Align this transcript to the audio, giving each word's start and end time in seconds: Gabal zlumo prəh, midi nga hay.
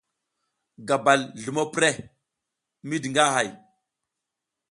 Gabal 0.87 1.21
zlumo 1.41 1.63
prəh, 1.73 1.97
midi 2.87 3.07
nga 3.11 3.25
hay. 3.35 3.49